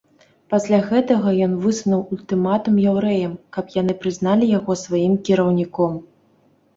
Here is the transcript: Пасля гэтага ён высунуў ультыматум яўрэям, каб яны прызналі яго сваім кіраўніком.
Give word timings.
Пасля 0.51 0.77
гэтага 0.91 1.33
ён 1.45 1.51
высунуў 1.65 1.99
ультыматум 2.15 2.79
яўрэям, 2.91 3.35
каб 3.57 3.65
яны 3.81 3.93
прызналі 4.01 4.49
яго 4.53 4.79
сваім 4.85 5.13
кіраўніком. 5.29 5.93